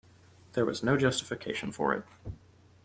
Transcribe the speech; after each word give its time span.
There 0.53 0.65
was 0.65 0.81
no 0.81 0.97
justification 0.97 1.71
for 1.71 1.93
it. 1.93 2.05